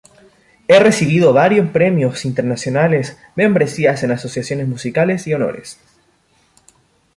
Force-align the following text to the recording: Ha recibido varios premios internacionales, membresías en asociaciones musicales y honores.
Ha 0.67 0.79
recibido 0.79 1.31
varios 1.31 1.69
premios 1.69 2.25
internacionales, 2.25 3.17
membresías 3.35 4.01
en 4.01 4.09
asociaciones 4.09 4.67
musicales 4.67 5.27
y 5.27 5.35
honores. 5.35 5.77